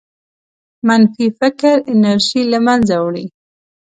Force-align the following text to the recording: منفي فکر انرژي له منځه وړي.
منفي 0.87 1.25
فکر 1.39 1.75
انرژي 1.93 2.41
له 2.51 2.59
منځه 2.67 2.95
وړي. 3.05 3.25